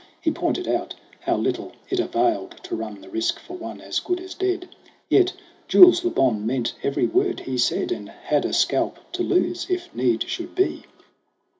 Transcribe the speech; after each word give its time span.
He 0.19 0.31
pointed 0.31 0.67
out 0.67 0.95
how 1.19 1.37
little 1.37 1.73
it 1.91 1.99
availed 1.99 2.55
To 2.63 2.75
run 2.75 3.01
the 3.01 3.09
risk 3.09 3.37
for 3.37 3.55
one 3.55 3.79
as 3.79 3.99
good 3.99 4.19
as 4.19 4.33
dead; 4.33 4.67
Yet, 5.09 5.33
Jules 5.67 6.03
Le 6.03 6.09
Bon 6.09 6.43
meant 6.43 6.73
every 6.81 7.05
word 7.05 7.41
he 7.41 7.55
said, 7.59 7.91
And 7.91 8.09
had 8.09 8.43
a 8.43 8.51
scalp 8.51 8.97
to 9.11 9.21
lose, 9.21 9.67
if 9.69 9.93
need 9.93 10.23
should 10.27 10.55
be. 10.55 10.85